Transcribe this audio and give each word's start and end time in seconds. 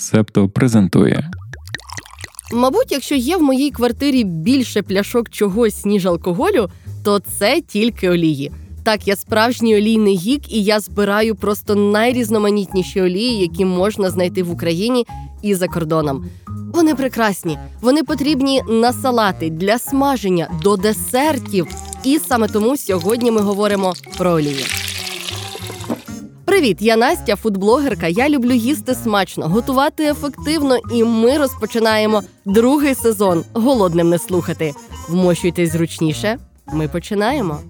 Септо 0.00 0.48
презентує. 0.48 1.30
Мабуть, 2.52 2.92
якщо 2.92 3.14
є 3.14 3.36
в 3.36 3.42
моїй 3.42 3.70
квартирі 3.70 4.24
більше 4.24 4.82
пляшок 4.82 5.30
чогось, 5.30 5.84
ніж 5.84 6.06
алкоголю, 6.06 6.68
то 7.04 7.18
це 7.18 7.60
тільки 7.60 8.10
олії. 8.10 8.52
Так, 8.84 9.08
я 9.08 9.16
справжній 9.16 9.76
олійний 9.76 10.16
гік, 10.16 10.52
і 10.52 10.62
я 10.62 10.80
збираю 10.80 11.34
просто 11.34 11.74
найрізноманітніші 11.74 13.02
олії, 13.02 13.40
які 13.40 13.64
можна 13.64 14.10
знайти 14.10 14.42
в 14.42 14.50
Україні 14.50 15.06
і 15.42 15.54
за 15.54 15.68
кордоном. 15.68 16.24
Вони 16.74 16.94
прекрасні, 16.94 17.58
вони 17.80 18.02
потрібні 18.02 18.62
на 18.68 18.92
салати 18.92 19.50
для 19.50 19.78
смаження 19.78 20.50
до 20.62 20.76
десертів. 20.76 21.66
І 22.04 22.18
саме 22.18 22.48
тому 22.48 22.76
сьогодні 22.76 23.30
ми 23.30 23.40
говоримо 23.40 23.92
про 24.18 24.30
олії. 24.30 24.64
Привіт, 26.60 26.78
я 26.80 26.96
Настя, 26.96 27.36
фудблогерка. 27.36 28.06
Я 28.06 28.28
люблю 28.28 28.52
їсти 28.52 28.94
смачно, 28.94 29.48
готувати 29.48 30.04
ефективно, 30.04 30.78
і 30.92 31.04
ми 31.04 31.38
розпочинаємо 31.38 32.22
другий 32.44 32.94
сезон. 32.94 33.44
Голодним 33.54 34.08
не 34.08 34.18
слухати. 34.18 34.74
Вмощуйтесь 35.08 35.72
зручніше. 35.72 36.38
Ми 36.72 36.88
починаємо. 36.88 37.60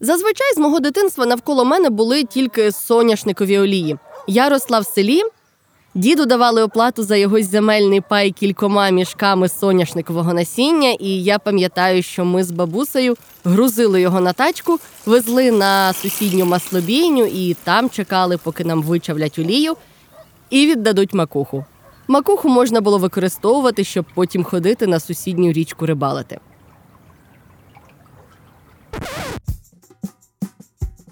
Зазвичай 0.00 0.54
з 0.54 0.58
мого 0.58 0.80
дитинства 0.80 1.26
навколо 1.26 1.64
мене 1.64 1.90
були 1.90 2.24
тільки 2.24 2.72
соняшникові 2.72 3.58
олії. 3.58 3.96
Я 4.26 4.48
росла 4.48 4.80
в 4.80 4.86
селі. 4.86 5.22
Діду 5.98 6.26
давали 6.26 6.62
оплату 6.62 7.02
за 7.02 7.16
його 7.16 7.42
земельний 7.42 8.00
пай 8.00 8.30
кількома 8.30 8.90
мішками 8.90 9.48
соняшникового 9.48 10.34
насіння, 10.34 10.90
і 10.90 11.22
я 11.22 11.38
пам'ятаю, 11.38 12.02
що 12.02 12.24
ми 12.24 12.44
з 12.44 12.50
бабусею 12.50 13.16
грузили 13.44 14.00
його 14.00 14.20
на 14.20 14.32
тачку, 14.32 14.78
везли 15.06 15.50
на 15.50 15.92
сусідню 15.92 16.44
маслобійню 16.44 17.26
і 17.26 17.56
там 17.64 17.90
чекали, 17.90 18.38
поки 18.44 18.64
нам 18.64 18.82
вичавлять 18.82 19.38
олію, 19.38 19.76
і 20.50 20.66
віддадуть 20.66 21.14
макуху. 21.14 21.64
Макуху 22.08 22.48
можна 22.48 22.80
було 22.80 22.98
використовувати, 22.98 23.84
щоб 23.84 24.04
потім 24.14 24.44
ходити 24.44 24.86
на 24.86 25.00
сусідню 25.00 25.52
річку 25.52 25.86
рибалити. 25.86 26.38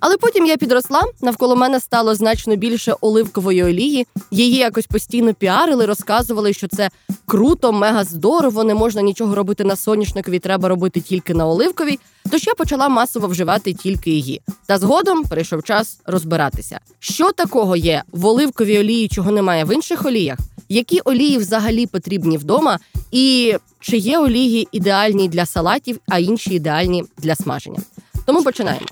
Але 0.00 0.16
потім 0.16 0.46
я 0.46 0.56
підросла, 0.56 1.02
навколо 1.22 1.56
мене 1.56 1.80
стало 1.80 2.14
значно 2.14 2.56
більше 2.56 2.94
оливкової 3.00 3.64
олії. 3.64 4.06
Її 4.30 4.56
якось 4.56 4.86
постійно 4.86 5.34
піарили, 5.34 5.86
розказували, 5.86 6.52
що 6.52 6.68
це 6.68 6.90
круто, 7.26 7.72
мега 7.72 8.04
здорово, 8.04 8.64
не 8.64 8.74
можна 8.74 9.02
нічого 9.02 9.34
робити 9.34 9.64
на 9.64 9.76
соняшникові, 9.76 10.38
треба 10.38 10.68
робити 10.68 11.00
тільки 11.00 11.34
на 11.34 11.46
оливковій. 11.46 11.98
Тож 12.30 12.46
я 12.46 12.54
почала 12.54 12.88
масово 12.88 13.28
вживати 13.28 13.72
тільки 13.72 14.10
її. 14.10 14.40
Та 14.66 14.78
згодом 14.78 15.24
прийшов 15.24 15.62
час 15.62 16.00
розбиратися, 16.04 16.80
що 16.98 17.32
такого 17.32 17.76
є 17.76 18.02
в 18.12 18.26
оливковій 18.26 18.78
олії, 18.78 19.08
чого 19.08 19.30
немає 19.30 19.64
в 19.64 19.74
інших 19.74 20.06
оліях, 20.06 20.38
які 20.68 21.00
олії 21.00 21.38
взагалі 21.38 21.86
потрібні 21.86 22.38
вдома, 22.38 22.78
і 23.10 23.54
чи 23.80 23.96
є 23.96 24.18
олії 24.18 24.68
ідеальні 24.72 25.28
для 25.28 25.46
салатів, 25.46 25.98
а 26.08 26.18
інші 26.18 26.54
ідеальні 26.54 27.04
для 27.18 27.34
смаження. 27.34 27.78
Тому 28.26 28.42
починаємо. 28.42 28.86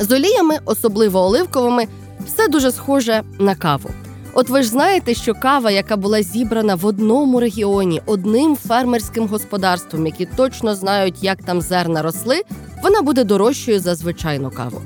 З 0.00 0.12
оліями, 0.12 0.58
особливо 0.64 1.20
оливковими, 1.20 1.86
все 2.26 2.48
дуже 2.48 2.72
схоже 2.72 3.22
на 3.38 3.54
каву. 3.54 3.90
От 4.34 4.48
ви 4.48 4.62
ж 4.62 4.68
знаєте, 4.68 5.14
що 5.14 5.34
кава, 5.34 5.70
яка 5.70 5.96
була 5.96 6.22
зібрана 6.22 6.74
в 6.74 6.86
одному 6.86 7.40
регіоні, 7.40 8.02
одним 8.06 8.56
фермерським 8.56 9.26
господарством, 9.28 10.06
які 10.06 10.26
точно 10.26 10.74
знають, 10.74 11.22
як 11.22 11.42
там 11.42 11.60
зерна 11.60 12.02
росли, 12.02 12.42
вона 12.82 13.02
буде 13.02 13.24
дорожчою 13.24 13.80
за 13.80 13.94
звичайну 13.94 14.50
каву. 14.50 14.80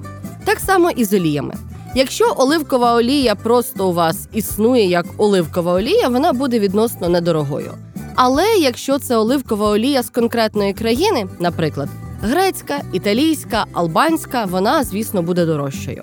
Так 0.44 0.60
само 0.60 0.90
і 0.90 1.04
з 1.04 1.12
оліями. 1.12 1.54
Якщо 1.94 2.34
оливкова 2.36 2.94
олія 2.94 3.34
просто 3.34 3.88
у 3.88 3.92
вас 3.92 4.28
існує 4.32 4.88
як 4.88 5.06
оливкова 5.16 5.72
олія, 5.72 6.08
вона 6.08 6.32
буде 6.32 6.58
відносно 6.58 7.08
недорогою. 7.08 7.72
Але 8.14 8.44
якщо 8.60 8.98
це 8.98 9.16
оливкова 9.16 9.70
олія 9.70 10.02
з 10.02 10.10
конкретної 10.10 10.72
країни, 10.72 11.26
наприклад, 11.38 11.88
грецька, 12.22 12.80
італійська, 12.92 13.66
албанська, 13.72 14.44
вона, 14.44 14.84
звісно, 14.84 15.22
буде 15.22 15.46
дорожчою. 15.46 16.02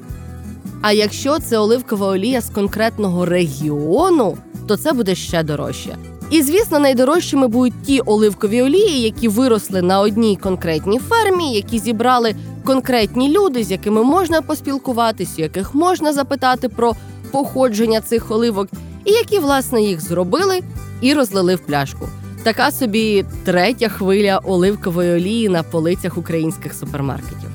А 0.82 0.92
якщо 0.92 1.40
це 1.40 1.58
оливкова 1.58 2.08
олія 2.08 2.42
з 2.42 2.50
конкретного 2.50 3.26
регіону, 3.26 4.38
то 4.68 4.78
це 4.78 4.94
буде 4.94 5.16
ще 5.16 5.44
дорожче. 5.44 5.98
І, 6.30 6.42
звісно, 6.42 6.80
найдорожчими 6.80 7.48
будуть 7.48 7.84
ті 7.86 8.00
оливкові 8.00 8.62
олії, 8.62 9.02
які 9.02 9.28
виросли 9.28 9.82
на 9.82 10.00
одній 10.00 10.36
конкретній 10.36 11.00
фермі, 11.00 11.54
які 11.54 11.80
зібрали 11.80 12.36
конкретні 12.64 13.30
люди, 13.30 13.64
з 13.64 13.72
якими 13.72 14.04
можна 14.04 14.42
поспілкуватись, 14.42 15.40
яких 15.40 15.76
можна 15.76 16.14
запитати 16.14 16.70
про 16.70 16.96
походження 17.32 18.02
цих 18.02 18.32
оливок, 18.32 18.68
і 19.06 19.12
які, 19.12 19.40
власне, 19.40 19.82
їх 19.82 20.02
зробили 20.02 20.62
і 21.02 21.14
розлили 21.14 21.56
в 21.56 21.60
пляшку. 21.60 22.10
Така 22.46 22.72
собі 22.72 23.26
третя 23.44 23.90
хвиля 23.90 24.38
оливкової 24.44 25.14
олії 25.14 25.50
на 25.50 25.64
полицях 25.64 26.18
українських 26.18 26.74
супермаркетів. 26.74 27.50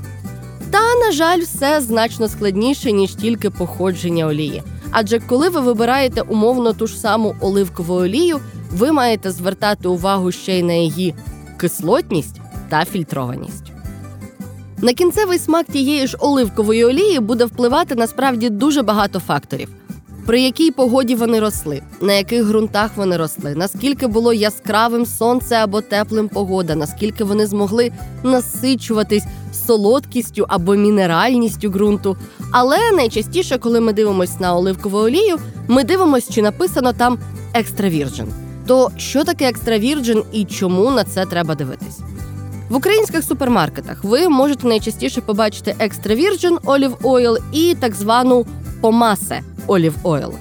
Та, 0.70 0.94
на 0.94 1.12
жаль, 1.12 1.40
все 1.40 1.80
значно 1.80 2.28
складніше, 2.28 2.92
ніж 2.92 3.14
тільки 3.14 3.50
походження 3.50 4.26
олії. 4.26 4.62
Адже 4.90 5.18
коли 5.18 5.48
ви 5.48 5.60
вибираєте 5.60 6.22
умовно 6.22 6.72
ту 6.72 6.86
ж 6.86 6.96
саму 6.96 7.34
оливкову 7.40 7.94
олію, 7.94 8.40
ви 8.70 8.92
маєте 8.92 9.30
звертати 9.30 9.88
увагу 9.88 10.32
ще 10.32 10.58
й 10.58 10.62
на 10.62 10.72
її 10.72 11.14
кислотність 11.56 12.40
та 12.68 12.84
фільтрованість. 12.84 13.72
На 14.78 14.92
кінцевий 14.92 15.38
смак 15.38 15.66
тієї 15.66 16.06
ж 16.06 16.16
оливкової 16.20 16.84
олії 16.84 17.20
буде 17.20 17.44
впливати 17.44 17.94
насправді 17.94 18.50
дуже 18.50 18.82
багато 18.82 19.20
факторів 19.20 19.68
при 20.30 20.40
якій 20.40 20.70
погоді 20.70 21.14
вони 21.14 21.40
росли, 21.40 21.82
на 22.00 22.12
яких 22.12 22.44
ґрунтах 22.44 22.90
вони 22.96 23.16
росли, 23.16 23.54
наскільки 23.54 24.06
було 24.06 24.32
яскравим 24.32 25.06
сонце 25.06 25.54
або 25.54 25.80
теплим 25.80 26.28
погода, 26.28 26.74
наскільки 26.74 27.24
вони 27.24 27.46
змогли 27.46 27.92
насичуватись 28.22 29.24
солодкістю 29.66 30.44
або 30.48 30.74
мінеральністю 30.74 31.70
ґрунту. 31.70 32.16
Але 32.52 32.76
найчастіше, 32.92 33.58
коли 33.58 33.80
ми 33.80 33.92
дивимося 33.92 34.36
на 34.40 34.56
оливкову 34.56 34.98
олію, 34.98 35.36
ми 35.68 35.84
дивимося, 35.84 36.32
чи 36.32 36.42
написано 36.42 36.92
там 36.92 37.18
екстравірджин. 37.54 38.26
То 38.66 38.90
що 38.96 39.24
таке 39.24 39.48
екстравірджин 39.48 40.22
і 40.32 40.44
чому 40.44 40.90
на 40.90 41.04
це 41.04 41.26
треба 41.26 41.54
дивитись? 41.54 41.98
В 42.68 42.76
українських 42.76 43.24
супермаркетах 43.24 44.04
ви 44.04 44.28
можете 44.28 44.68
найчастіше 44.68 45.20
побачити 45.20 45.74
екстра 45.78 46.14
вірджин 46.14 46.58
олів 46.64 46.96
ойл 47.02 47.38
і 47.52 47.76
так 47.80 47.94
звану 47.94 48.46
помасе 48.80 49.40
олів 49.70 49.94
ойл. 50.02 50.32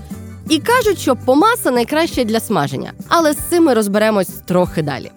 І 0.49 0.59
кажуть, 0.59 0.99
що 0.99 1.15
помаса 1.15 1.71
найкраще 1.71 2.25
для 2.25 2.39
смаження, 2.39 2.93
але 3.07 3.33
з 3.33 3.37
цим 3.37 3.63
ми 3.63 3.73
розберемось 3.73 4.27
трохи 4.27 4.81
далі. 4.81 5.11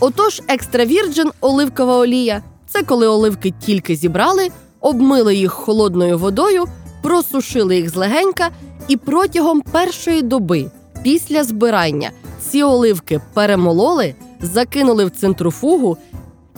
Отож, 0.00 0.42
екстра 0.48 0.84
вірджин 0.84 1.30
оливкова 1.40 1.96
олія 1.96 2.42
це 2.66 2.82
коли 2.82 3.06
оливки 3.06 3.54
тільки 3.66 3.96
зібрали, 3.96 4.48
обмили 4.80 5.34
їх 5.34 5.52
холодною 5.52 6.18
водою, 6.18 6.64
просушили 7.02 7.76
їх 7.76 7.90
злегенька, 7.90 8.48
і 8.88 8.96
протягом 8.96 9.60
першої 9.60 10.22
доби 10.22 10.70
після 11.02 11.44
збирання 11.44 12.10
ці 12.50 12.62
оливки 12.62 13.20
перемололи, 13.34 14.14
закинули 14.40 15.04
в 15.04 15.10
центрофугу 15.10 15.96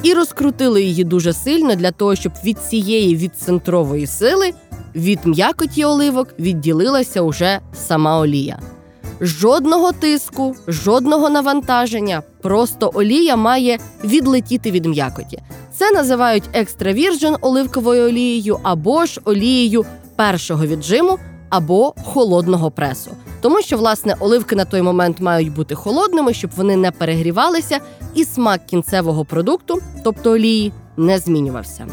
і 0.02 0.14
розкрутили 0.14 0.82
її 0.82 1.04
дуже 1.04 1.32
сильно 1.32 1.74
для 1.74 1.90
того, 1.90 2.14
щоб 2.14 2.32
від 2.44 2.58
цієї 2.58 3.16
відцентрової 3.16 4.06
сили 4.06 4.52
від 4.94 5.26
м'якоті 5.26 5.84
оливок 5.84 6.28
відділилася 6.38 7.22
уже 7.22 7.60
сама 7.72 8.20
олія. 8.20 8.58
Жодного 9.20 9.92
тиску, 9.92 10.56
жодного 10.68 11.30
навантаження, 11.30 12.22
просто 12.42 12.90
олія 12.94 13.36
має 13.36 13.78
відлетіти 14.04 14.70
від 14.70 14.86
м'якоті. 14.86 15.38
Це 15.76 15.92
називають 15.92 16.44
екстравірджин 16.52 17.36
оливковою 17.40 18.08
олією 18.08 18.58
або 18.62 19.06
ж 19.06 19.20
олією 19.24 19.84
першого 20.16 20.66
віджиму 20.66 21.18
або 21.50 21.94
холодного 22.04 22.70
пресу. 22.70 23.10
Тому 23.42 23.62
що, 23.62 23.76
власне, 23.76 24.16
оливки 24.20 24.56
на 24.56 24.64
той 24.64 24.82
момент 24.82 25.20
мають 25.20 25.52
бути 25.52 25.74
холодними, 25.74 26.34
щоб 26.34 26.50
вони 26.56 26.76
не 26.76 26.90
перегрівалися, 26.90 27.78
і 28.14 28.24
смак 28.24 28.66
кінцевого 28.66 29.24
продукту, 29.24 29.78
тобто 30.04 30.30
олії, 30.30 30.72
не 30.96 31.18
змінювався. 31.18 31.86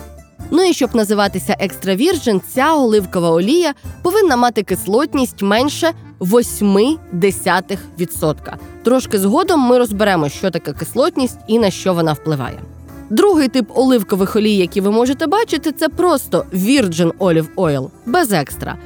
Ну 0.51 0.63
і 0.63 0.74
щоб 0.74 0.96
називатися 0.96 1.56
екстравірджин, 1.60 2.42
ця 2.54 2.74
оливкова 2.74 3.30
олія 3.30 3.74
повинна 4.01 4.36
мати 4.36 4.63
кислотність 4.63 5.42
менше 5.42 5.92
0,8%. 6.19 8.54
Трошки 8.84 9.19
згодом 9.19 9.60
ми 9.60 9.78
розберемо, 9.78 10.30
що 10.30 10.51
таке 10.51 10.74
кислотність 10.74 11.38
і 11.48 11.60
на 11.60 11.72
що 11.72 11.94
вона 11.94 12.13
впливає. 12.13 12.60
Другий 13.10 13.48
тип 13.48 13.66
оливкових 13.75 14.36
олій, 14.36 14.56
які 14.56 14.81
ви 14.81 14.92
можете 14.92 15.28
бачити, 15.28 15.72
це 15.72 15.90
просто 15.90 16.46
Virgin 16.54 17.12
Olive 17.12 17.56
Oil, 17.56 17.90
без 18.06 18.31
екстра. 18.31 18.78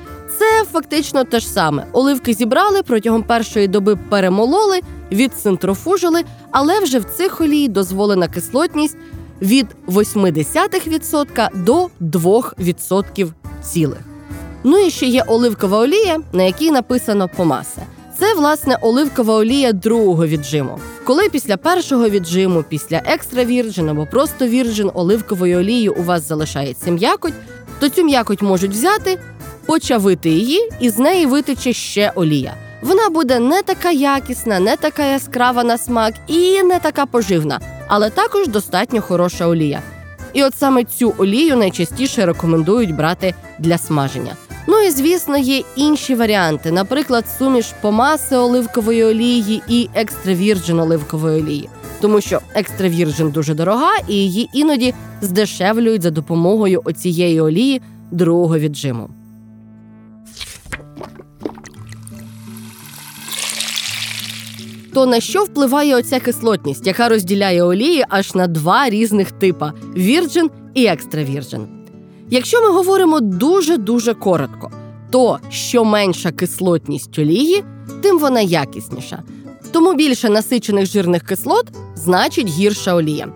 Це 0.43 0.65
фактично 0.71 1.23
те 1.23 1.39
ж 1.39 1.47
саме. 1.47 1.85
Оливки 1.91 2.33
зібрали 2.33 2.83
протягом 2.83 3.23
першої 3.23 3.67
доби 3.67 3.95
перемололи, 3.95 4.79
відцентрофужили, 5.11 6.23
але 6.51 6.79
вже 6.79 6.99
в 6.99 7.03
цих 7.03 7.41
олій 7.41 7.67
дозволена 7.67 8.27
кислотність 8.27 8.97
від 9.41 9.67
0,8% 9.87 11.47
до 11.63 11.87
2% 12.01 13.31
цілих. 13.63 13.99
Ну 14.63 14.77
і 14.77 14.89
ще 14.89 15.05
є 15.05 15.23
оливкова 15.27 15.79
олія, 15.79 16.19
на 16.33 16.43
якій 16.43 16.71
написано 16.71 17.29
помаса. 17.37 17.81
Це 18.19 18.33
власне 18.33 18.77
оливкова 18.81 19.35
олія 19.35 19.73
другого 19.73 20.27
віджиму. 20.27 20.79
Коли 21.03 21.29
після 21.29 21.57
першого 21.57 22.09
віджиму, 22.09 22.63
після 22.69 23.01
екстра 23.05 23.45
вірджин 23.45 23.89
або 23.89 24.05
просто 24.05 24.47
вірджин 24.47 24.91
оливкової 24.93 25.55
олії 25.55 25.89
у 25.89 26.03
вас 26.03 26.27
залишається 26.27 26.91
м'якоть, 26.91 27.33
то 27.79 27.89
цю 27.89 28.03
м'якоть 28.03 28.41
можуть 28.41 28.71
взяти, 28.71 29.19
почавити 29.65 30.29
її, 30.29 30.69
і 30.79 30.89
з 30.89 30.97
неї 30.97 31.25
витече 31.25 31.73
ще 31.73 32.11
олія. 32.15 32.53
Вона 32.81 33.09
буде 33.09 33.39
не 33.39 33.61
така 33.61 33.91
якісна, 33.91 34.59
не 34.59 34.75
така 34.77 35.05
яскрава 35.05 35.63
на 35.63 35.77
смак 35.77 36.13
і 36.27 36.63
не 36.63 36.79
така 36.79 37.05
поживна, 37.05 37.59
але 37.87 38.09
також 38.09 38.47
достатньо 38.47 39.01
хороша 39.01 39.47
олія. 39.47 39.81
І 40.33 40.43
от 40.43 40.55
саме 40.55 40.83
цю 40.83 41.13
олію 41.17 41.57
найчастіше 41.57 42.25
рекомендують 42.25 42.95
брати 42.95 43.33
для 43.59 43.77
смаження. 43.77 44.35
Ну 44.67 44.79
і 44.79 44.91
звісно, 44.91 45.37
є 45.37 45.63
інші 45.75 46.15
варіанти, 46.15 46.71
наприклад, 46.71 47.25
суміш 47.37 47.65
помаси 47.81 48.35
оливкової 48.35 49.03
олії 49.03 49.61
і 49.67 49.89
екстравірджин 49.93 50.79
оливкової 50.79 51.41
олії, 51.41 51.69
тому 52.01 52.21
що 52.21 52.39
екстравірджин 52.53 53.29
дуже 53.29 53.53
дорога 53.53 53.91
і 54.07 54.13
її 54.13 54.49
іноді 54.53 54.93
здешевлюють 55.21 56.01
за 56.01 56.09
допомогою 56.09 56.81
оцієї 56.85 57.41
олії 57.41 57.81
другого 58.11 58.57
віджиму. 58.59 59.09
То 64.93 65.05
на 65.05 65.19
що 65.19 65.43
впливає 65.43 65.95
оця 65.95 66.19
кислотність, 66.19 66.87
яка 66.87 67.09
розділяє 67.09 67.63
олії 67.63 68.05
аж 68.09 68.35
на 68.35 68.47
два 68.47 68.89
різних 68.89 69.31
типа 69.31 69.73
вірджин 69.97 70.49
і 70.73 70.85
екстравірджин? 70.85 71.67
Якщо 72.29 72.61
ми 72.61 72.69
говоримо 72.69 73.19
дуже-дуже 73.19 74.13
коротко, 74.13 74.71
то 75.11 75.39
що 75.49 75.85
менша 75.85 76.31
кислотність 76.31 77.19
олії, 77.19 77.63
тим 78.01 78.19
вона 78.19 78.41
якісніша. 78.41 79.23
Тому 79.71 79.93
більше 79.93 80.29
насичених 80.29 80.85
жирних 80.85 81.23
кислот 81.23 81.67
значить 81.95 82.47
гірша 82.47 82.95
олія. 82.95 83.27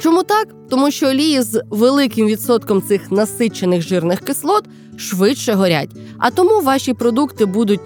Чому 0.00 0.22
так? 0.22 0.48
Тому 0.70 0.90
що 0.90 1.06
олії 1.06 1.42
з 1.42 1.62
великим 1.70 2.26
відсотком 2.26 2.82
цих 2.82 3.10
насичених 3.10 3.82
жирних 3.82 4.20
кислот 4.20 4.64
швидше 4.96 5.52
горять, 5.52 5.90
а 6.18 6.30
тому 6.30 6.60
ваші 6.60 6.94
продукти 6.94 7.46
будуть 7.46 7.80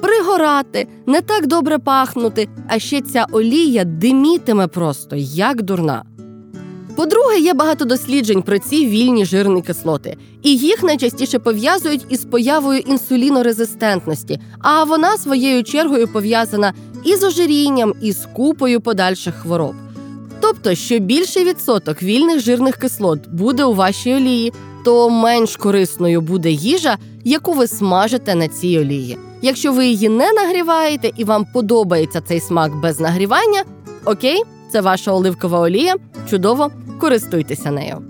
пригорати, 0.00 0.88
не 1.06 1.20
так 1.20 1.46
добре 1.46 1.78
пахнути, 1.78 2.48
а 2.68 2.78
ще 2.78 3.00
ця 3.00 3.26
олія 3.32 3.84
димітиме 3.84 4.66
просто 4.66 5.16
як 5.16 5.62
дурна. 5.62 6.04
По-друге, 6.96 7.38
є 7.38 7.54
багато 7.54 7.84
досліджень 7.84 8.42
про 8.42 8.58
ці 8.58 8.86
вільні 8.86 9.24
жирні 9.24 9.62
кислоти, 9.62 10.16
і 10.42 10.56
їх 10.56 10.82
найчастіше 10.82 11.38
пов'язують 11.38 12.06
із 12.08 12.24
появою 12.24 12.80
інсулінорезистентності, 12.80 14.40
а 14.58 14.84
вона 14.84 15.16
своєю 15.16 15.64
чергою 15.64 16.08
пов'язана 16.08 16.72
і 17.04 17.16
з 17.16 17.24
ожирінням, 17.24 17.94
і 18.00 18.12
з 18.12 18.28
купою 18.32 18.80
подальших 18.80 19.34
хвороб. 19.34 19.74
Тобто, 20.40 20.74
що 20.74 20.98
більший 20.98 21.44
відсоток 21.44 22.02
вільних 22.02 22.40
жирних 22.40 22.76
кислот 22.76 23.28
буде 23.28 23.64
у 23.64 23.74
вашій 23.74 24.14
олії, 24.14 24.52
то 24.84 25.10
менш 25.10 25.56
корисною 25.56 26.20
буде 26.20 26.50
їжа, 26.50 26.98
яку 27.24 27.52
ви 27.52 27.66
смажите 27.66 28.34
на 28.34 28.48
цій 28.48 28.78
олії. 28.78 29.18
Якщо 29.42 29.72
ви 29.72 29.86
її 29.86 30.08
не 30.08 30.32
нагріваєте 30.32 31.10
і 31.16 31.24
вам 31.24 31.44
подобається 31.44 32.20
цей 32.20 32.40
смак 32.40 32.76
без 32.76 33.00
нагрівання, 33.00 33.64
окей, 34.04 34.42
це 34.72 34.80
ваша 34.80 35.12
оливкова 35.12 35.60
олія. 35.60 35.94
Чудово, 36.30 36.70
користуйтеся 37.00 37.70
нею. 37.70 38.02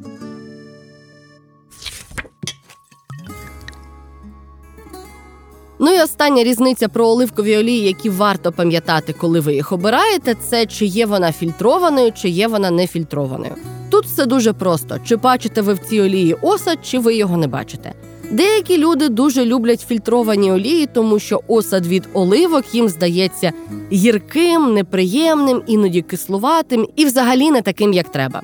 Ну 5.81 5.95
і 5.95 6.03
остання 6.03 6.45
різниця 6.45 6.89
про 6.89 7.07
оливкові 7.07 7.57
олії, 7.57 7.87
які 7.87 8.11
варто 8.11 8.53
пам'ятати, 8.53 9.13
коли 9.13 9.41
ви 9.41 9.55
їх 9.55 9.73
обираєте, 9.73 10.35
це 10.35 10.67
чи 10.67 10.85
є 10.87 11.07
вона 11.07 11.33
фільтрованою, 11.33 12.13
чи 12.13 12.29
є 12.29 12.49
вона 12.49 12.71
нефільтрованою. 12.71 13.55
Тут 13.91 14.05
все 14.05 14.27
дуже 14.27 14.53
просто: 14.53 14.99
чи 15.05 15.17
бачите 15.17 15.61
ви 15.63 15.75
в 15.75 15.79
цій 15.79 16.01
олії 16.01 16.37
осад, 16.43 16.79
чи 16.83 16.99
ви 16.99 17.15
його 17.15 17.37
не 17.37 17.47
бачите. 17.47 17.95
Деякі 18.31 18.79
люди 18.79 19.09
дуже 19.09 19.45
люблять 19.45 19.81
фільтровані 19.81 20.53
олії, 20.53 20.87
тому 20.87 21.19
що 21.19 21.41
осад 21.47 21.87
від 21.87 22.09
оливок 22.13 22.75
їм 22.75 22.89
здається 22.89 23.53
гірким, 23.93 24.75
неприємним, 24.75 25.63
іноді 25.67 26.03
кислуватим 26.03 26.89
і 26.97 27.05
взагалі 27.05 27.51
не 27.51 27.63
таким, 27.63 27.93
як 27.93 28.09
треба. 28.09 28.43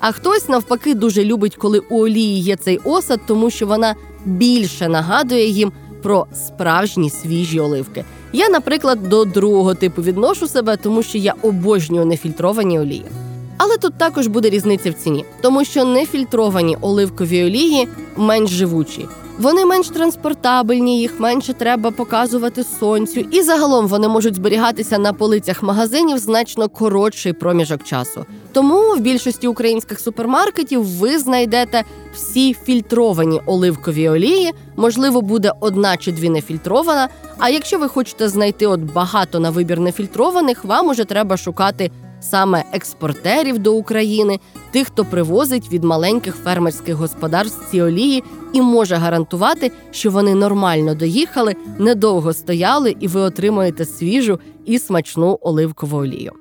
А 0.00 0.12
хтось 0.12 0.48
навпаки 0.48 0.94
дуже 0.94 1.24
любить, 1.24 1.56
коли 1.56 1.78
у 1.78 2.02
олії 2.04 2.40
є 2.40 2.56
цей 2.56 2.80
осад, 2.84 3.20
тому 3.26 3.50
що 3.50 3.66
вона 3.66 3.94
більше 4.24 4.88
нагадує 4.88 5.48
їм 5.48 5.72
про 6.02 6.26
справжні 6.34 7.10
свіжі 7.10 7.60
оливки. 7.60 8.04
Я, 8.32 8.48
наприклад, 8.48 9.08
до 9.08 9.24
другого 9.24 9.74
типу 9.74 10.02
відношу 10.02 10.46
себе, 10.46 10.76
тому 10.76 11.02
що 11.02 11.18
я 11.18 11.34
обожнюю 11.42 12.06
нефільтровані 12.06 12.80
олії. 12.80 13.04
Але 13.58 13.76
тут 13.76 13.98
також 13.98 14.26
буде 14.26 14.50
різниця 14.50 14.90
в 14.90 14.94
ціні, 14.94 15.24
тому 15.40 15.64
що 15.64 15.84
нефільтровані 15.84 16.76
оливкові 16.80 17.44
олії 17.44 17.88
менш 18.16 18.50
живучі. 18.50 19.06
Вони 19.38 19.64
менш 19.64 19.88
транспортабельні, 19.88 21.00
їх 21.00 21.20
менше 21.20 21.52
треба 21.52 21.90
показувати 21.90 22.64
сонцю, 22.80 23.20
і 23.30 23.42
загалом 23.42 23.86
вони 23.86 24.08
можуть 24.08 24.34
зберігатися 24.34 24.98
на 24.98 25.12
полицях 25.12 25.62
магазинів 25.62 26.18
значно 26.18 26.68
коротший 26.68 27.32
проміжок 27.32 27.84
часу. 27.84 28.26
Тому 28.52 28.94
в 28.94 29.00
більшості 29.00 29.48
українських 29.48 30.00
супермаркетів 30.00 30.84
ви 30.84 31.18
знайдете 31.18 31.84
всі 32.14 32.54
фільтровані 32.54 33.40
оливкові 33.46 34.08
олії. 34.08 34.52
Можливо, 34.76 35.20
буде 35.20 35.52
одна 35.60 35.96
чи 35.96 36.12
дві 36.12 36.28
нефільтрована. 36.28 37.08
А 37.38 37.48
якщо 37.48 37.78
ви 37.78 37.88
хочете 37.88 38.28
знайти 38.28 38.66
от 38.66 38.80
багато 38.80 39.40
на 39.40 39.50
вибір 39.50 39.80
нефільтрованих, 39.80 40.64
вам 40.64 40.88
уже 40.88 41.04
треба 41.04 41.36
шукати 41.36 41.90
саме 42.20 42.64
експортерів 42.72 43.58
до 43.58 43.74
України, 43.74 44.40
тих, 44.70 44.86
хто 44.86 45.04
привозить 45.04 45.72
від 45.72 45.84
маленьких 45.84 46.36
фермерських 46.36 46.94
господарств 46.94 47.70
ці 47.70 47.82
олії 47.82 48.24
і 48.52 48.62
може 48.62 48.94
гарантувати, 48.96 49.72
що 49.90 50.10
вони 50.10 50.34
нормально 50.34 50.94
доїхали, 50.94 51.54
недовго 51.78 52.32
стояли, 52.32 52.96
і 53.00 53.08
ви 53.08 53.20
отримаєте 53.20 53.84
свіжу 53.84 54.40
і 54.64 54.78
смачну 54.78 55.38
оливкову 55.42 55.96
олію. 55.96 56.32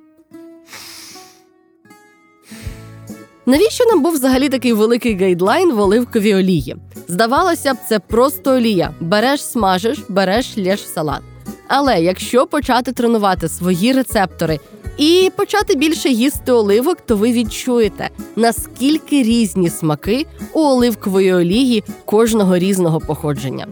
Навіщо 3.45 3.85
нам 3.85 4.03
був 4.03 4.13
взагалі 4.13 4.49
такий 4.49 4.73
великий 4.73 5.17
гайдлайн 5.17 5.71
в 5.71 5.79
оливковій 5.79 6.35
олії? 6.35 6.75
Здавалося 7.07 7.73
б, 7.73 7.77
це 7.89 7.99
просто 7.99 8.51
олія. 8.51 8.93
Береш, 8.99 9.43
смажиш, 9.43 10.03
береш 10.09 10.57
лєш 10.57 10.87
салат. 10.87 11.21
Але 11.67 12.01
якщо 12.01 12.47
почати 12.47 12.91
тренувати 12.91 13.49
свої 13.49 13.93
рецептори 13.93 14.59
і 14.97 15.31
почати 15.35 15.75
більше 15.75 16.09
їсти 16.09 16.51
оливок, 16.51 16.97
то 17.01 17.15
ви 17.15 17.31
відчуєте, 17.31 18.09
наскільки 18.35 19.23
різні 19.23 19.69
смаки 19.69 20.25
у 20.53 20.59
оливкової 20.59 21.33
олії 21.33 21.83
кожного 22.05 22.57
різного 22.57 22.99
походження. 22.99 23.67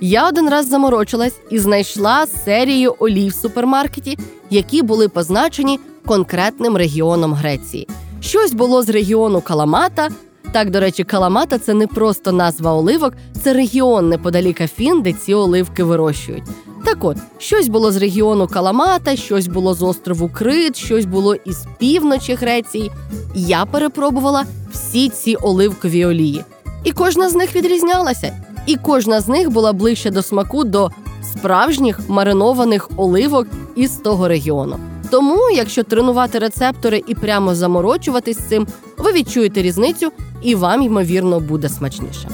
Я 0.00 0.28
один 0.28 0.48
раз 0.48 0.68
заморочилась 0.68 1.34
і 1.50 1.58
знайшла 1.58 2.26
серію 2.44 2.94
олій 2.98 3.28
в 3.28 3.34
супермаркеті, 3.34 4.18
які 4.50 4.82
були 4.82 5.08
позначені 5.08 5.80
конкретним 6.06 6.76
регіоном 6.76 7.34
Греції. 7.34 7.88
Щось 8.20 8.52
було 8.52 8.82
з 8.82 8.88
регіону 8.88 9.40
Каламата. 9.40 10.08
Так, 10.56 10.70
до 10.70 10.80
речі, 10.80 11.04
Каламата 11.04 11.58
це 11.58 11.74
не 11.74 11.86
просто 11.86 12.32
назва 12.32 12.72
оливок, 12.72 13.12
це 13.42 13.52
регіон 13.52 14.08
неподалік 14.08 14.60
Афін, 14.60 15.02
де 15.02 15.12
ці 15.12 15.34
оливки 15.34 15.84
вирощують. 15.84 16.42
Так 16.84 17.04
от, 17.04 17.16
щось 17.38 17.68
було 17.68 17.92
з 17.92 17.96
регіону 17.96 18.46
Каламата, 18.46 19.16
щось 19.16 19.46
було 19.46 19.74
з 19.74 19.82
острову 19.82 20.30
Крит, 20.34 20.76
щось 20.76 21.04
було 21.04 21.34
із 21.34 21.66
півночі 21.78 22.34
Греції. 22.34 22.90
Я 23.34 23.64
перепробувала 23.64 24.44
всі 24.72 25.08
ці 25.08 25.34
оливкові 25.34 26.06
олії. 26.06 26.44
І 26.84 26.92
кожна 26.92 27.28
з 27.28 27.34
них 27.34 27.56
відрізнялася. 27.56 28.32
І 28.66 28.76
кожна 28.76 29.20
з 29.20 29.28
них 29.28 29.50
була 29.50 29.72
ближче 29.72 30.10
до 30.10 30.22
смаку 30.22 30.64
до 30.64 30.90
справжніх 31.32 32.00
маринованих 32.08 32.90
оливок 32.96 33.46
із 33.74 33.90
того 33.90 34.28
регіону. 34.28 34.76
Тому, 35.10 35.50
якщо 35.54 35.82
тренувати 35.82 36.38
рецептори 36.38 37.02
і 37.06 37.14
прямо 37.14 37.54
заморочуватись 37.54 38.38
цим, 38.48 38.66
ви 38.98 39.12
відчуєте 39.12 39.62
різницю 39.62 40.12
і 40.46 40.54
вам, 40.54 40.82
ймовірно, 40.82 41.40
буде 41.40 41.68
смачніше. 41.68 42.28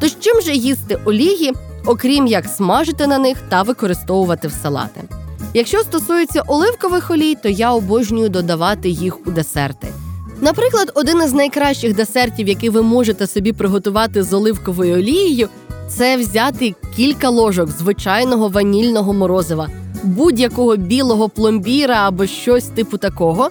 Тож 0.00 0.16
чим 0.20 0.40
же 0.40 0.54
їсти 0.54 0.98
олії, 1.04 1.52
окрім 1.86 2.26
як 2.26 2.46
смажити 2.46 3.06
на 3.06 3.18
них 3.18 3.38
та 3.48 3.62
використовувати 3.62 4.48
в 4.48 4.52
салати? 4.52 5.00
Якщо 5.54 5.78
стосується 5.78 6.42
оливкових 6.46 7.10
олій, 7.10 7.34
то 7.34 7.48
я 7.48 7.72
обожнюю 7.72 8.28
додавати 8.28 8.88
їх 8.88 9.26
у 9.26 9.30
десерти. 9.30 9.88
Наприклад, 10.40 10.92
один 10.94 11.22
із 11.22 11.32
найкращих 11.32 11.96
десертів, 11.96 12.48
який 12.48 12.68
ви 12.68 12.82
можете 12.82 13.26
собі 13.26 13.52
приготувати 13.52 14.22
з 14.22 14.32
оливковою 14.32 14.94
олією, 14.94 15.48
це 15.88 16.16
взяти 16.16 16.74
кілька 16.96 17.28
ложок 17.28 17.70
звичайного 17.70 18.48
ванільного 18.48 19.12
морозива, 19.12 19.68
будь-якого 20.02 20.76
білого 20.76 21.28
пломбіра 21.28 22.08
або 22.08 22.26
щось 22.26 22.64
типу 22.64 22.98
такого 22.98 23.50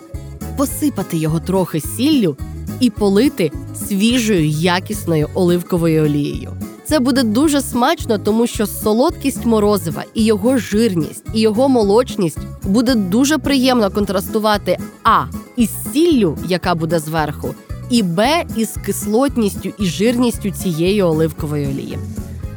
посипати 0.58 1.18
його 1.18 1.40
трохи 1.40 1.82
сіллю 1.82 2.38
і 2.82 2.90
полити 2.90 3.52
свіжою 3.88 4.48
якісною 4.48 5.30
оливковою 5.34 6.04
олією. 6.04 6.52
Це 6.86 7.00
буде 7.00 7.24
дуже 7.24 7.62
смачно, 7.62 8.18
тому 8.18 8.48
що 8.48 8.68
солодкість 8.68 9.46
морозива 9.46 10.04
і 10.14 10.26
його 10.26 10.58
жирність, 10.58 11.26
і 11.34 11.40
його 11.40 11.70
молочність 11.70 12.38
буде 12.64 12.96
дуже 12.96 13.38
приємно 13.38 13.92
контрастувати 13.92 14.78
а 15.04 15.24
із 15.58 15.70
сіллю, 15.94 16.38
яка 16.48 16.76
буде 16.76 17.00
зверху, 17.00 17.56
і 17.90 18.04
Б 18.04 18.46
із 18.56 18.70
кислотністю 18.86 19.70
і 19.80 19.86
жирністю 19.86 20.52
цієї 20.52 21.02
оливкової 21.02 21.66
олії. 21.66 22.00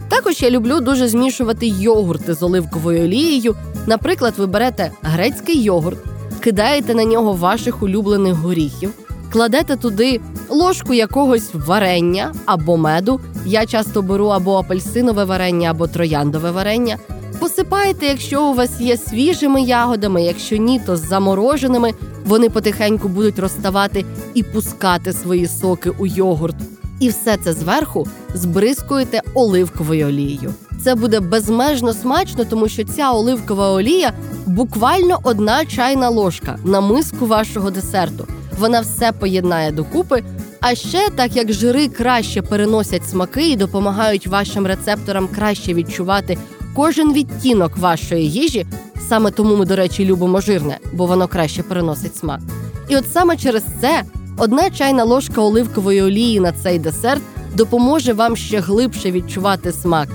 Також 0.09 0.43
я 0.43 0.51
люблю 0.51 0.81
дуже 0.81 1.09
змішувати 1.09 1.67
йогурти 1.67 2.35
з 2.35 2.43
оливковою 2.43 3.05
олією. 3.05 3.57
Наприклад, 3.87 4.35
ви 4.37 4.47
берете 4.47 4.91
грецький 5.03 5.63
йогурт, 5.63 5.99
кидаєте 6.41 6.95
на 6.95 7.05
нього 7.05 7.33
ваших 7.33 7.83
улюблених 7.83 8.35
горіхів, 8.35 8.91
кладете 9.33 9.77
туди 9.77 10.21
ложку 10.49 10.95
якогось 10.95 11.51
варення 11.55 12.35
або 12.47 12.77
меду. 12.77 13.21
Я 13.47 13.67
часто 13.67 14.03
беру 14.03 14.27
або 14.27 14.57
апельсинове 14.57 15.25
варення, 15.25 15.71
або 15.71 15.87
трояндове 15.87 16.51
варення. 16.51 16.99
Посипаєте, 17.39 18.07
якщо 18.07 18.45
у 18.45 18.55
вас 18.55 18.81
є 18.81 18.97
свіжими 18.97 19.63
ягодами, 19.63 20.23
якщо 20.23 20.57
ні, 20.57 20.81
то 20.87 20.97
з 20.97 21.09
замороженими. 21.09 21.93
Вони 22.27 22.51
потихеньку 22.51 23.09
будуть 23.09 23.39
розставати 23.39 24.05
і 24.35 24.43
пускати 24.43 25.13
свої 25.13 25.47
соки 25.47 25.91
у 25.99 26.07
йогурт. 26.07 26.57
І 27.01 27.09
все 27.09 27.37
це 27.37 27.53
зверху 27.53 28.07
збризкуєте 28.35 29.23
оливковою 29.35 30.07
олією. 30.07 30.55
Це 30.85 30.95
буде 30.95 31.21
безмежно 31.21 31.93
смачно, 31.93 32.45
тому 32.45 32.69
що 32.69 32.85
ця 32.85 33.11
оливкова 33.11 33.71
олія 33.71 34.13
буквально 34.47 35.19
одна 35.23 35.67
чайна 35.67 36.09
ложка 36.09 36.59
на 36.65 36.81
миску 36.81 37.27
вашого 37.27 37.71
десерту. 37.71 38.27
Вона 38.59 38.81
все 38.81 39.13
поєднає 39.13 39.73
докупи. 39.73 40.23
А 40.61 40.75
ще 40.75 41.11
так 41.17 41.37
як 41.37 41.53
жири 41.53 41.89
краще 41.89 42.43
переносять 42.43 43.09
смаки 43.09 43.51
і 43.51 43.57
допомагають 43.57 44.27
вашим 44.27 44.67
рецепторам 44.67 45.29
краще 45.29 45.75
відчувати 45.75 46.39
кожен 46.75 47.13
відтінок 47.13 47.77
вашої 47.77 48.31
їжі. 48.31 48.67
Саме 49.09 49.31
тому 49.31 49.57
ми, 49.57 49.67
до 49.67 49.77
речі, 49.77 50.05
любимо 50.05 50.41
жирне, 50.41 50.79
бо 50.93 51.07
воно 51.07 51.29
краще 51.29 51.63
переносить 51.63 52.17
смак. 52.17 52.41
І 52.89 52.97
от 52.97 53.05
саме 53.13 53.37
через 53.37 53.63
це 53.81 54.03
одна 54.39 54.71
чайна 54.71 55.05
ложка 55.05 55.41
оливкової 55.41 56.03
олії 56.03 56.41
на 56.41 56.53
цей 56.53 56.79
десерт 56.79 57.23
допоможе 57.55 58.13
вам 58.13 58.37
ще 58.37 58.61
глибше 58.61 59.11
відчувати 59.11 59.73
смак 59.73 60.09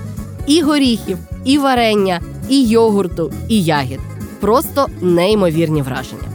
і 0.46 0.62
горіхів, 0.62 1.18
і 1.44 1.58
варення, 1.58 2.20
і 2.48 2.68
йогурту, 2.68 3.32
і 3.48 3.64
ягід. 3.64 4.00
Просто 4.40 4.86
неймовірні 5.00 5.82
враження. 5.82 6.29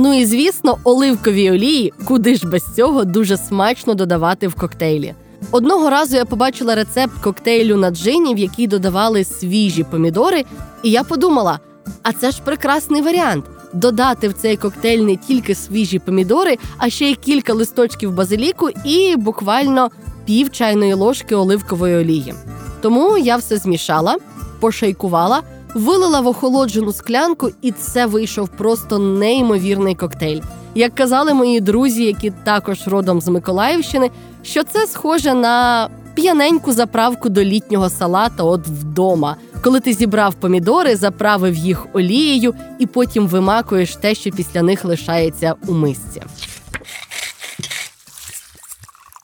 Ну 0.00 0.14
і 0.14 0.26
звісно, 0.26 0.78
оливкові 0.84 1.50
олії, 1.50 1.92
куди 2.04 2.34
ж 2.34 2.46
без 2.46 2.74
цього 2.74 3.04
дуже 3.04 3.36
смачно 3.36 3.94
додавати 3.94 4.48
в 4.48 4.54
коктейлі. 4.54 5.14
Одного 5.50 5.90
разу 5.90 6.16
я 6.16 6.24
побачила 6.24 6.74
рецепт 6.74 7.12
коктейлю 7.22 7.76
на 7.76 7.90
джині, 7.90 8.34
в 8.34 8.38
який 8.38 8.66
додавали 8.66 9.24
свіжі 9.24 9.84
помідори, 9.90 10.44
і 10.82 10.90
я 10.90 11.04
подумала: 11.04 11.58
а 12.02 12.12
це 12.12 12.30
ж 12.30 12.42
прекрасний 12.44 13.02
варіант 13.02 13.44
додати 13.72 14.28
в 14.28 14.32
цей 14.32 14.56
коктейль 14.56 14.98
не 14.98 15.16
тільки 15.16 15.54
свіжі 15.54 15.98
помідори, 15.98 16.58
а 16.76 16.90
ще 16.90 17.10
й 17.10 17.14
кілька 17.14 17.52
листочків 17.52 18.12
базиліку 18.12 18.68
і 18.84 19.16
буквально 19.16 19.90
пів 20.24 20.50
чайної 20.50 20.94
ложки 20.94 21.34
оливкової 21.34 21.96
олії. 21.96 22.34
Тому 22.80 23.18
я 23.18 23.36
все 23.36 23.56
змішала, 23.56 24.16
пошайкувала, 24.60 25.42
вилила 25.74 26.20
в 26.20 26.26
охолоджену 26.26 26.92
склянку, 26.92 27.50
і 27.62 27.72
це 27.72 28.06
вийшов 28.06 28.48
просто 28.48 28.98
неймовірний 28.98 29.94
коктейль. 29.94 30.40
Як 30.74 30.94
казали 30.94 31.34
мої 31.34 31.60
друзі, 31.60 32.04
які 32.04 32.30
також 32.30 32.88
родом 32.88 33.20
з 33.20 33.28
Миколаївщини, 33.28 34.10
що 34.42 34.64
це 34.64 34.86
схоже 34.86 35.34
на 35.34 35.88
п'яненьку 36.14 36.72
заправку 36.72 37.28
до 37.28 37.44
літнього 37.44 37.90
салата, 37.90 38.42
от 38.42 38.66
вдома, 38.66 39.36
коли 39.62 39.80
ти 39.80 39.92
зібрав 39.92 40.34
помідори, 40.34 40.96
заправив 40.96 41.54
їх 41.54 41.86
олією 41.92 42.54
і 42.78 42.86
потім 42.86 43.26
вимакуєш 43.26 43.96
те, 43.96 44.14
що 44.14 44.30
після 44.30 44.62
них 44.62 44.84
лишається 44.84 45.54
у 45.66 45.74
мисці. 45.74 46.22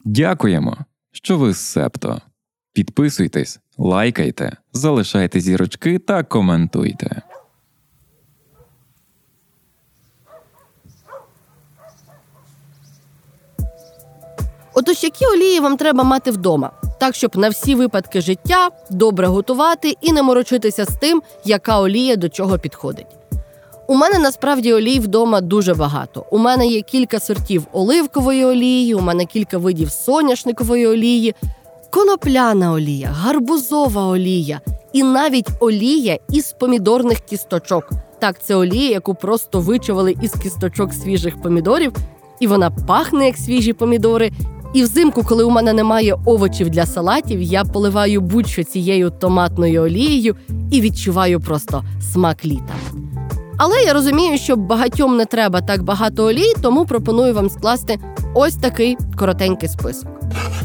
Дякуємо, 0.04 0.76
що 1.12 1.38
ви 1.38 1.54
септо. 1.54 2.20
Підписуйтесь, 2.72 3.60
лайкайте, 3.78 4.56
залишайте 4.72 5.40
зірочки 5.40 5.98
та 5.98 6.22
коментуйте. 6.22 7.22
Отож, 14.74 15.04
які 15.04 15.26
олії 15.26 15.60
вам 15.60 15.76
треба 15.76 16.04
мати 16.04 16.30
вдома, 16.30 16.70
так 17.00 17.14
щоб 17.14 17.36
на 17.36 17.48
всі 17.48 17.74
випадки 17.74 18.20
життя 18.20 18.70
добре 18.90 19.26
готувати 19.26 19.94
і 20.00 20.12
не 20.12 20.22
морочитися 20.22 20.84
з 20.84 20.96
тим, 21.00 21.22
яка 21.44 21.80
олія 21.80 22.16
до 22.16 22.28
чого 22.28 22.58
підходить. 22.58 23.06
У 23.86 23.94
мене 23.94 24.18
насправді 24.18 24.72
олій 24.72 25.00
вдома 25.00 25.40
дуже 25.40 25.74
багато. 25.74 26.26
У 26.30 26.38
мене 26.38 26.66
є 26.66 26.82
кілька 26.82 27.20
сортів 27.20 27.66
оливкової 27.72 28.44
олії, 28.44 28.94
у 28.94 29.00
мене 29.00 29.24
кілька 29.24 29.58
видів 29.58 29.90
соняшникової 29.90 30.86
олії, 30.86 31.34
конопляна 31.94 32.72
олія, 32.72 33.08
гарбузова 33.08 34.02
олія 34.02 34.60
і 34.92 35.02
навіть 35.02 35.48
олія 35.60 36.18
із 36.30 36.52
помідорних 36.52 37.20
кісточок. 37.20 37.90
Так, 38.18 38.42
це 38.42 38.54
олія, 38.54 38.90
яку 38.90 39.14
просто 39.14 39.60
вичавили 39.60 40.14
із 40.22 40.32
кісточок 40.32 40.92
свіжих 40.92 41.42
помідорів, 41.42 41.92
і 42.40 42.46
вона 42.46 42.70
пахне 42.70 43.26
як 43.26 43.36
свіжі 43.36 43.72
помідори, 43.72 44.32
і 44.74 44.82
взимку, 44.82 45.22
коли 45.24 45.44
у 45.44 45.50
мене 45.50 45.72
немає 45.72 46.16
овочів 46.24 46.70
для 46.70 46.86
салатів, 46.86 47.42
я 47.42 47.64
поливаю 47.64 48.20
будь-що 48.20 48.64
цією 48.64 49.10
томатною 49.10 49.82
олією 49.82 50.36
і 50.70 50.80
відчуваю 50.80 51.40
просто 51.40 51.84
смак 52.12 52.44
літа. 52.44 52.74
Але 53.56 53.76
я 53.86 53.92
розумію, 53.92 54.38
що 54.38 54.56
багатьом 54.56 55.16
не 55.16 55.24
треба 55.24 55.60
так 55.60 55.82
багато 55.82 56.24
олій, 56.24 56.54
тому 56.62 56.86
пропоную 56.86 57.34
вам 57.34 57.50
скласти 57.50 57.98
ось 58.34 58.54
такий 58.54 58.96
коротенький 59.16 59.68
список. 59.68 60.10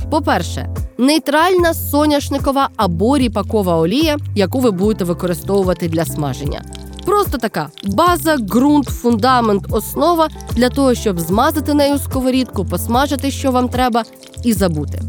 По-перше, 0.10 0.70
нейтральна 1.00 1.74
соняшникова 1.74 2.70
або 2.76 3.18
ріпакова 3.18 3.78
олія, 3.78 4.18
яку 4.36 4.60
ви 4.60 4.72
будете 4.72 5.04
використовувати 5.04 5.88
для 5.88 6.06
смаження. 6.06 6.62
Просто 7.06 7.38
така 7.38 7.70
база, 7.84 8.38
ґрунт, 8.38 8.88
фундамент, 8.88 9.66
основа 9.70 10.30
для 10.54 10.70
того, 10.70 10.94
щоб 10.94 11.20
змазати 11.20 11.74
нею 11.74 11.98
сковорідку, 11.98 12.66
посмажити, 12.66 13.32
що 13.32 13.52
вам 13.52 13.70
треба, 13.70 14.04
і 14.44 14.54
забути. 14.54 15.02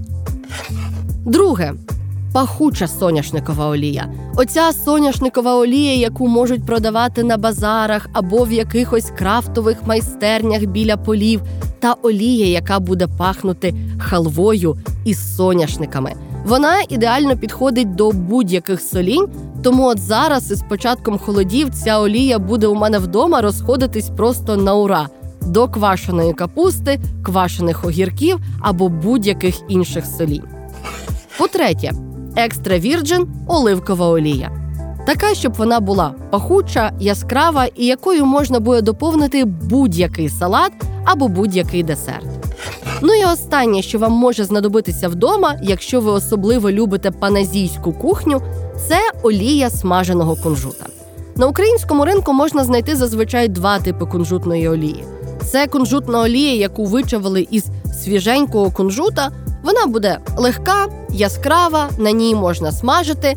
Друге. 1.25 1.75
Пахуча 2.33 2.89
соняшникова 2.89 3.67
олія. 3.67 4.13
Оця 4.37 4.73
соняшникова 4.73 5.55
олія, 5.55 5.95
яку 5.95 6.29
можуть 6.29 6.67
продавати 6.67 7.25
на 7.25 7.37
базарах 7.37 8.09
або 8.13 8.45
в 8.45 8.53
якихось 8.53 9.13
крафтових 9.19 9.87
майстернях 9.87 10.65
біля 10.65 10.97
полів, 10.97 11.43
та 11.81 11.95
олія, 12.03 12.47
яка 12.47 12.81
буде 12.81 13.07
пахнути 13.07 13.75
халвою 13.99 14.77
із 15.05 15.37
соняшниками. 15.37 16.13
Вона 16.45 16.83
ідеально 16.89 17.37
підходить 17.37 17.95
до 17.95 18.11
будь-яких 18.11 18.81
солінь, 18.81 19.29
тому 19.63 19.87
от 19.87 19.99
зараз 19.99 20.51
із 20.51 20.63
початком 20.69 21.19
холодів 21.19 21.71
ця 21.71 21.99
олія 21.99 22.39
буде 22.39 22.67
у 22.67 22.75
мене 22.75 22.99
вдома 22.99 23.41
розходитись 23.41 24.11
просто 24.17 24.57
на 24.57 24.75
ура 24.75 25.09
до 25.41 25.69
квашеної 25.69 26.33
капусти, 26.33 27.01
квашених 27.23 27.85
огірків 27.85 28.39
або 28.61 28.89
будь-яких 28.89 29.61
інших 29.69 30.07
солінь. 30.07 30.43
По-третє, 31.39 31.93
екстра 32.37 32.79
вірджин 32.79 33.27
оливкова 33.47 34.07
олія. 34.07 34.70
Така, 35.07 35.35
щоб 35.35 35.55
вона 35.55 35.81
була 35.81 36.15
пахуча, 36.31 36.93
яскрава 37.01 37.67
і 37.75 37.87
якою 37.87 38.27
можна 38.27 38.61
буде 38.61 38.83
доповнити 38.83 39.45
будь-який 39.45 40.29
салат 40.29 40.73
або 41.05 41.29
будь-який 41.29 41.83
десерт. 41.83 42.27
Ну 43.03 43.15
і 43.15 43.25
останнє, 43.25 43.83
що 43.83 43.99
вам 43.99 44.13
може 44.13 44.45
знадобитися 44.45 45.09
вдома, 45.09 45.55
якщо 45.63 46.01
ви 46.01 46.11
особливо 46.11 46.71
любите 46.71 47.11
паназійську 47.11 47.93
кухню, 47.93 48.43
це 48.89 48.99
олія 49.23 49.71
смаженого 49.71 50.37
кунжута. 50.37 50.87
На 51.37 51.47
українському 51.47 52.05
ринку 52.05 52.33
можна 52.33 52.65
знайти 52.65 52.97
зазвичай 52.97 53.49
два 53.49 53.79
типи 53.79 54.07
кунжутної 54.07 54.69
олії. 54.69 55.05
Це 55.45 55.67
кунжутна 55.67 56.21
олія, 56.21 56.55
яку 56.55 56.85
вичавили 56.85 57.47
із 57.51 57.65
свіженького 58.05 58.71
кунжута. 58.71 59.31
Вона 59.63 59.87
буде 59.87 60.19
легка, 60.37 60.87
яскрава, 61.11 61.89
на 61.99 62.11
ній 62.11 62.35
можна 62.35 62.73
смажити, 62.73 63.37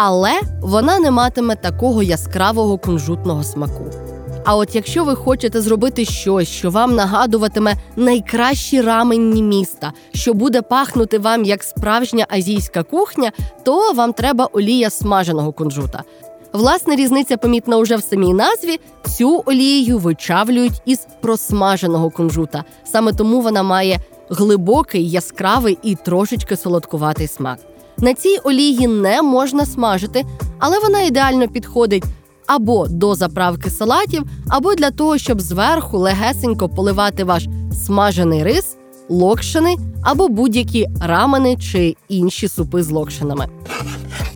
але 0.00 0.40
вона 0.60 0.98
не 0.98 1.10
матиме 1.10 1.56
такого 1.56 2.02
яскравого 2.02 2.78
кунжутного 2.78 3.44
смаку. 3.44 3.84
А 4.44 4.56
от 4.56 4.74
якщо 4.74 5.04
ви 5.04 5.14
хочете 5.14 5.60
зробити 5.60 6.04
щось, 6.04 6.48
що 6.48 6.70
вам 6.70 6.94
нагадуватиме 6.94 7.74
найкращі 7.96 8.80
раменні 8.80 9.42
міста, 9.42 9.92
що 10.14 10.34
буде 10.34 10.62
пахнути 10.62 11.18
вам 11.18 11.44
як 11.44 11.62
справжня 11.62 12.26
азійська 12.28 12.82
кухня, 12.82 13.32
то 13.64 13.92
вам 13.92 14.12
треба 14.12 14.48
олія 14.52 14.90
смаженого 14.90 15.52
кунжута. 15.52 16.02
Власне, 16.52 16.96
різниця 16.96 17.36
помітна 17.36 17.76
уже 17.76 17.96
в 17.96 18.02
самій 18.02 18.34
назві. 18.34 18.80
Цю 19.16 19.42
олію 19.46 19.98
вичавлюють 19.98 20.82
із 20.84 21.06
просмаженого 21.20 22.10
кунжута. 22.10 22.64
Саме 22.84 23.12
тому 23.12 23.40
вона 23.40 23.62
має 23.62 23.98
глибокий, 24.30 25.10
яскравий 25.10 25.78
і 25.82 25.94
трошечки 25.94 26.56
солодкуватий 26.56 27.26
смак. 27.26 27.58
На 28.00 28.14
цій 28.14 28.38
олії 28.44 28.86
не 28.86 29.22
можна 29.22 29.66
смажити, 29.66 30.24
але 30.58 30.78
вона 30.78 31.02
ідеально 31.02 31.48
підходить 31.48 32.04
або 32.46 32.86
до 32.88 33.14
заправки 33.14 33.70
салатів, 33.70 34.22
або 34.48 34.74
для 34.74 34.90
того, 34.90 35.18
щоб 35.18 35.40
зверху 35.40 35.98
легесенько 35.98 36.68
поливати 36.68 37.24
ваш 37.24 37.46
смажений 37.86 38.42
рис, 38.42 38.76
локшини 39.08 39.76
або 40.02 40.28
будь-які 40.28 40.86
рамени 41.00 41.56
чи 41.56 41.96
інші 42.08 42.48
супи 42.48 42.82
з 42.82 42.90
локшинами. 42.90 43.48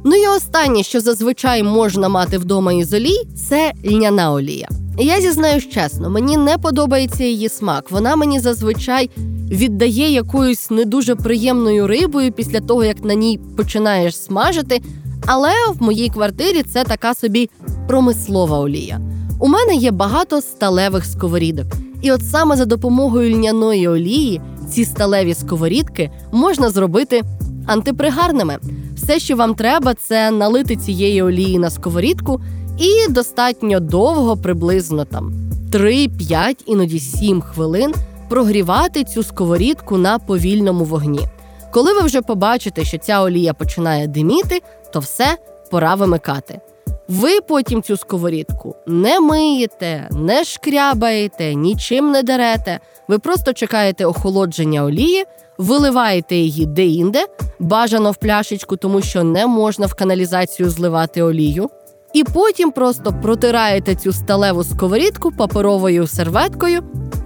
Ну 0.04 0.16
і 0.16 0.26
останнє, 0.26 0.82
що 0.82 1.00
зазвичай 1.00 1.62
можна 1.62 2.08
мати 2.08 2.38
вдома 2.38 2.72
із 2.72 2.94
олій, 2.94 3.22
це 3.48 3.72
льняна 3.84 4.32
олія. 4.32 4.68
Я 4.98 5.20
зізнаюсь 5.20 5.68
чесно, 5.68 6.10
мені 6.10 6.36
не 6.36 6.58
подобається 6.58 7.24
її 7.24 7.48
смак. 7.48 7.90
Вона 7.90 8.16
мені 8.16 8.40
зазвичай 8.40 9.10
віддає 9.52 10.12
якоюсь 10.12 10.70
не 10.70 10.84
дуже 10.84 11.14
приємною 11.14 11.86
рибою 11.86 12.32
після 12.32 12.60
того, 12.60 12.84
як 12.84 13.04
на 13.04 13.14
ній 13.14 13.40
починаєш 13.56 14.16
смажити. 14.16 14.80
Але 15.26 15.50
в 15.74 15.82
моїй 15.82 16.08
квартирі 16.08 16.62
це 16.62 16.84
така 16.84 17.14
собі 17.14 17.50
промислова 17.88 18.58
олія. 18.58 19.00
У 19.38 19.48
мене 19.48 19.74
є 19.74 19.90
багато 19.90 20.40
сталевих 20.40 21.04
сковорідок, 21.04 21.66
і 22.02 22.12
от 22.12 22.22
саме 22.24 22.56
за 22.56 22.64
допомогою 22.64 23.36
льняної 23.36 23.88
олії 23.88 24.40
ці 24.70 24.84
сталеві 24.84 25.34
сковорідки 25.34 26.10
можна 26.32 26.70
зробити 26.70 27.22
антипригарними. 27.66 28.58
Все, 28.94 29.18
що 29.18 29.36
вам 29.36 29.54
треба, 29.54 29.94
це 29.94 30.30
налити 30.30 30.76
цієї 30.76 31.22
олії 31.22 31.58
на 31.58 31.70
сковорідку 31.70 32.40
і 32.78 33.12
достатньо 33.12 33.80
довго, 33.80 34.36
приблизно 34.36 35.04
там 35.04 35.32
3-5, 35.72 36.56
іноді 36.66 36.98
7 36.98 37.40
хвилин 37.40 37.94
прогрівати 38.32 39.04
цю 39.04 39.22
сковорідку 39.22 39.96
на 39.98 40.18
повільному 40.18 40.84
вогні. 40.84 41.28
Коли 41.70 41.92
ви 41.92 42.00
вже 42.00 42.22
побачите, 42.22 42.84
що 42.84 42.98
ця 42.98 43.22
олія 43.22 43.54
починає 43.54 44.06
диміти, 44.06 44.62
то 44.92 45.00
все 45.00 45.36
пора 45.70 45.94
вимикати. 45.94 46.60
Ви 47.08 47.40
потім 47.40 47.82
цю 47.82 47.96
сковорідку 47.96 48.76
не 48.86 49.20
миєте, 49.20 50.08
не 50.12 50.44
шкрябаєте, 50.44 51.54
нічим 51.54 52.10
не 52.10 52.22
дерете. 52.22 52.80
Ви 53.08 53.18
просто 53.18 53.52
чекаєте 53.52 54.06
охолодження 54.06 54.84
олії, 54.84 55.24
виливаєте 55.58 56.36
її 56.36 56.66
де-інде, 56.66 57.26
бажано 57.58 58.10
в 58.10 58.16
пляшечку, 58.16 58.76
тому 58.76 59.02
що 59.02 59.24
не 59.24 59.46
можна 59.46 59.86
в 59.86 59.94
каналізацію 59.94 60.70
зливати 60.70 61.22
олію. 61.22 61.70
І 62.12 62.24
потім 62.24 62.70
просто 62.70 63.14
протираєте 63.22 63.94
цю 63.94 64.12
сталеву 64.12 64.64
сковорідку 64.64 65.32
паперовою 65.32 66.06
серветкою 66.06 66.82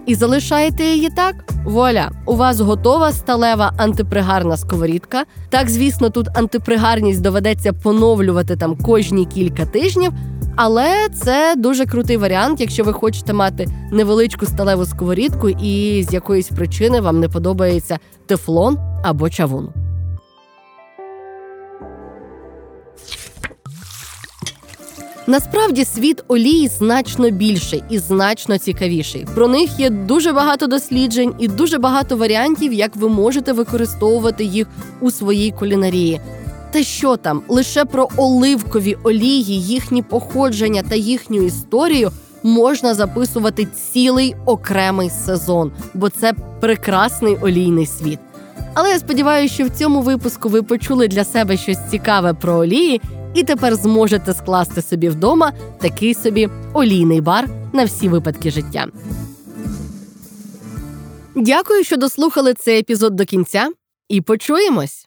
і 0.06 0.14
залишаєте 0.14 0.84
її 0.84 1.10
так. 1.10 1.34
Вуаля, 1.64 2.10
у 2.26 2.36
вас 2.36 2.60
готова 2.60 3.12
сталева 3.12 3.72
антипригарна 3.76 4.56
сковорідка. 4.56 5.24
Так, 5.50 5.68
звісно, 5.68 6.10
тут 6.10 6.28
антипригарність 6.34 7.20
доведеться 7.20 7.72
поновлювати 7.72 8.56
там 8.56 8.76
кожні 8.76 9.26
кілька 9.26 9.66
тижнів. 9.66 10.12
Але 10.56 11.08
це 11.22 11.54
дуже 11.56 11.86
крутий 11.86 12.16
варіант, 12.16 12.60
якщо 12.60 12.84
ви 12.84 12.92
хочете 12.92 13.32
мати 13.32 13.66
невеличку 13.92 14.46
сталеву 14.46 14.86
сковорідку, 14.86 15.48
і 15.48 16.04
з 16.08 16.12
якоїсь 16.12 16.48
причини 16.48 17.00
вам 17.00 17.20
не 17.20 17.28
подобається 17.28 17.98
тефлон 18.26 18.78
або 19.04 19.30
чавун. 19.30 19.85
Насправді 25.28 25.84
світ 25.84 26.24
олії 26.28 26.68
значно 26.68 27.30
більший 27.30 27.82
і 27.90 27.98
значно 27.98 28.58
цікавіший. 28.58 29.26
Про 29.34 29.48
них 29.48 29.80
є 29.80 29.90
дуже 29.90 30.32
багато 30.32 30.66
досліджень 30.66 31.34
і 31.38 31.48
дуже 31.48 31.78
багато 31.78 32.16
варіантів, 32.16 32.72
як 32.72 32.96
ви 32.96 33.08
можете 33.08 33.52
використовувати 33.52 34.44
їх 34.44 34.66
у 35.00 35.10
своїй 35.10 35.50
кулінарії. 35.50 36.20
Та 36.72 36.82
що 36.82 37.16
там 37.16 37.42
лише 37.48 37.84
про 37.84 38.08
оливкові 38.16 38.96
олії, 39.02 39.62
їхні 39.62 40.02
походження 40.02 40.82
та 40.88 40.94
їхню 40.94 41.42
історію 41.42 42.10
можна 42.42 42.94
записувати 42.94 43.66
цілий 43.92 44.34
окремий 44.46 45.10
сезон, 45.10 45.72
бо 45.94 46.08
це 46.08 46.32
прекрасний 46.60 47.36
олійний 47.36 47.86
світ. 47.86 48.18
Але 48.74 48.90
я 48.90 48.98
сподіваюся, 48.98 49.54
що 49.54 49.64
в 49.64 49.70
цьому 49.70 50.00
випуску 50.00 50.48
ви 50.48 50.62
почули 50.62 51.08
для 51.08 51.24
себе 51.24 51.56
щось 51.56 51.78
цікаве 51.90 52.34
про 52.34 52.54
олії 52.54 53.00
і 53.36 53.42
тепер 53.42 53.76
зможете 53.76 54.34
скласти 54.34 54.82
собі 54.82 55.08
вдома 55.08 55.52
такий 55.80 56.14
собі 56.14 56.48
олійний 56.72 57.20
бар 57.20 57.48
на 57.72 57.84
всі 57.84 58.08
випадки 58.08 58.50
життя. 58.50 58.86
Дякую, 61.34 61.84
що 61.84 61.96
дослухали 61.96 62.54
цей 62.54 62.80
епізод 62.80 63.16
до 63.16 63.24
кінця, 63.24 63.70
і 64.08 64.20
почуємось! 64.20 65.05